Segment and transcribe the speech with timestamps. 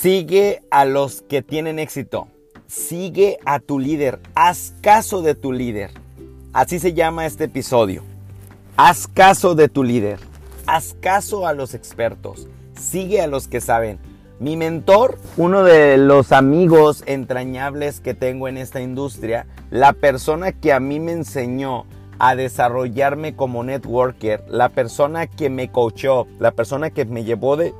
[0.00, 2.28] Sigue a los que tienen éxito.
[2.68, 4.20] Sigue a tu líder.
[4.36, 5.90] Haz caso de tu líder.
[6.52, 8.04] Así se llama este episodio.
[8.76, 10.20] Haz caso de tu líder.
[10.68, 12.46] Haz caso a los expertos.
[12.78, 13.98] Sigue a los que saben.
[14.38, 20.72] Mi mentor, uno de los amigos entrañables que tengo en esta industria, la persona que
[20.72, 21.86] a mí me enseñó
[22.20, 27.74] a desarrollarme como networker, la persona que me coachó, la persona que me llevó de,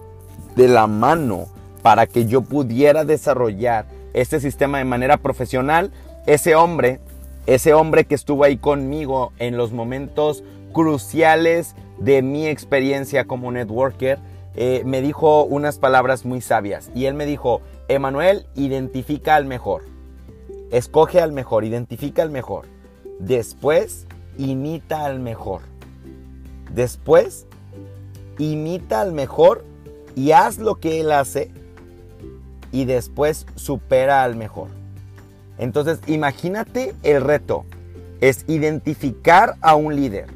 [0.56, 1.46] de la mano
[1.82, 5.90] para que yo pudiera desarrollar este sistema de manera profesional,
[6.26, 7.00] ese hombre,
[7.46, 14.18] ese hombre que estuvo ahí conmigo en los momentos cruciales de mi experiencia como networker,
[14.54, 16.90] eh, me dijo unas palabras muy sabias.
[16.94, 19.82] Y él me dijo, Emanuel, identifica al mejor.
[20.70, 22.66] Escoge al mejor, identifica al mejor.
[23.18, 24.06] Después,
[24.36, 25.62] imita al mejor.
[26.74, 27.46] Después,
[28.38, 29.64] imita al mejor
[30.14, 31.50] y haz lo que él hace.
[32.72, 34.68] Y después, supera al mejor.
[35.58, 37.64] Entonces, imagínate el reto.
[38.20, 40.26] Es identificar a un líder.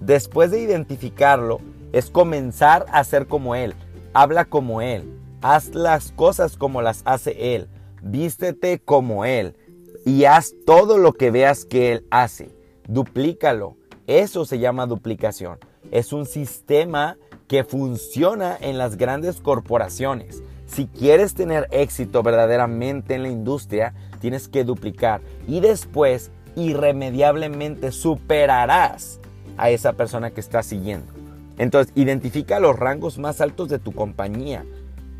[0.00, 1.60] Después de identificarlo,
[1.92, 3.74] es comenzar a ser como Él.
[4.12, 5.04] Habla como Él.
[5.40, 7.68] Haz las cosas como las hace Él.
[8.02, 9.56] Vístete como Él.
[10.04, 12.50] Y haz todo lo que veas que Él hace.
[12.86, 13.76] Duplícalo.
[14.06, 15.58] Eso se llama duplicación.
[15.90, 17.16] Es un sistema
[17.48, 20.42] que funciona en las grandes corporaciones.
[20.66, 29.20] Si quieres tener éxito verdaderamente en la industria, tienes que duplicar y después irremediablemente superarás
[29.56, 31.12] a esa persona que estás siguiendo.
[31.58, 34.64] Entonces, identifica los rangos más altos de tu compañía.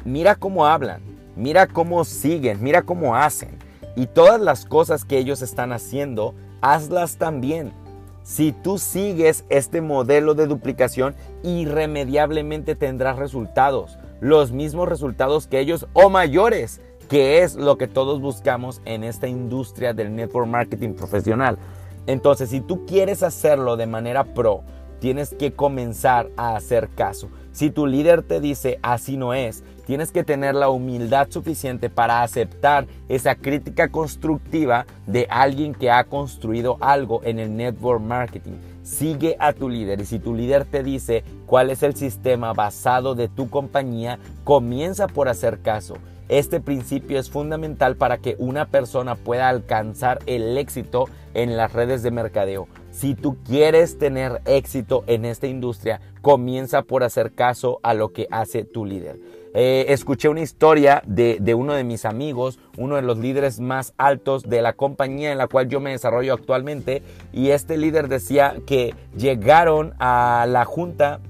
[0.05, 1.01] Mira cómo hablan,
[1.37, 3.59] mira cómo siguen, mira cómo hacen.
[3.95, 7.73] Y todas las cosas que ellos están haciendo, hazlas también.
[8.23, 15.87] Si tú sigues este modelo de duplicación, irremediablemente tendrás resultados, los mismos resultados que ellos
[15.93, 21.59] o mayores, que es lo que todos buscamos en esta industria del network marketing profesional.
[22.07, 24.63] Entonces, si tú quieres hacerlo de manera pro,
[25.01, 27.29] tienes que comenzar a hacer caso.
[27.53, 32.23] Si tu líder te dice así no es, tienes que tener la humildad suficiente para
[32.23, 38.55] aceptar esa crítica constructiva de alguien que ha construido algo en el network marketing.
[38.87, 43.17] Sigue a tu líder y si tu líder te dice cuál es el sistema basado
[43.17, 45.97] de tu compañía, comienza por hacer caso.
[46.29, 52.05] Este principio es fundamental para que una persona pueda alcanzar el éxito en las redes
[52.05, 52.69] de mercadeo.
[52.93, 58.29] Si tú quieres tener éxito en esta industria, comienza por hacer caso a lo que
[58.31, 59.19] hace tu líder.
[59.59, 63.95] Eh, escuché una historia de, de, uno de mis amigos, uno de los líderes más
[63.97, 67.03] altos de la compañía en la cual yo me desarrollo actualmente,
[67.33, 71.21] y este líder decía que llegaron a la junta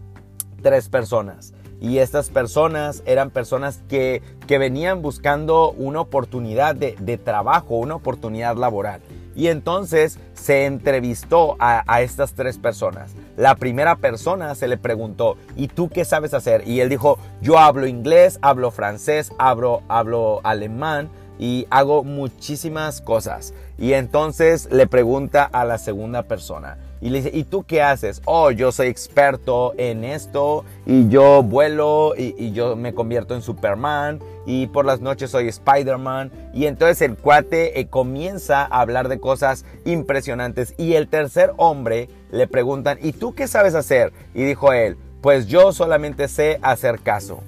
[0.60, 1.54] tres personas.
[1.80, 7.94] Y estas personas eran personas que, que venían buscando una oportunidad de, de, trabajo, una
[7.94, 9.02] oportunidad laboral.
[9.36, 13.12] Y entonces se entrevistó a, estas tres personas.
[13.36, 16.66] La primera persona se le preguntó, ¿y tú qué sabes hacer?
[16.66, 23.52] Y él dijo, yo hablo inglés, hablo francés, hablo, hablo alemán y hago muchísimas cosas.
[23.76, 28.22] Y entonces le pregunta a la segunda persona, y le dice, ¿y tú qué haces?
[28.24, 34.20] Oh, yo soy experto en esto y yo vuelo y, yo me convierto en Superman
[34.46, 36.30] y por las noches soy Spider-Man.
[36.54, 40.74] Y entonces el cuate eh, comienza a hablar de cosas impresionantes.
[40.78, 44.12] Y el tercer hombre le preguntan, ¿y tú qué sabes hacer?
[44.34, 47.42] Y dijo él, pues yo solamente sé hacer caso.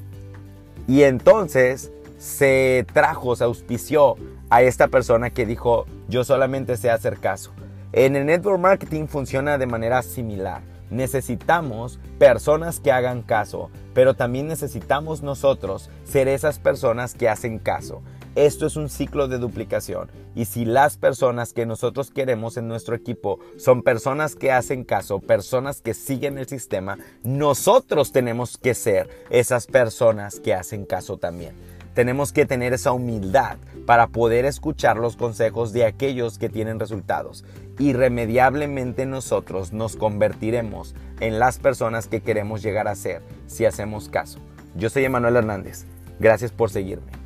[0.86, 4.16] Y entonces se trajo, se auspició
[4.50, 7.52] a esta persona que dijo, yo solamente sé hacer caso.
[7.92, 10.60] En el network marketing funciona de manera similar.
[10.90, 18.02] Necesitamos personas que hagan caso, pero también necesitamos nosotros ser esas personas que hacen caso.
[18.34, 22.94] Esto es un ciclo de duplicación y si las personas que nosotros queremos en nuestro
[22.94, 29.08] equipo son personas que hacen caso, personas que siguen el sistema, nosotros tenemos que ser
[29.30, 31.54] esas personas que hacen caso también.
[31.98, 37.44] Tenemos que tener esa humildad para poder escuchar los consejos de aquellos que tienen resultados.
[37.80, 44.38] Irremediablemente nosotros nos convertiremos en las personas que queremos llegar a ser si hacemos caso.
[44.76, 45.86] Yo soy Emanuel Hernández.
[46.20, 47.17] Gracias por seguirme.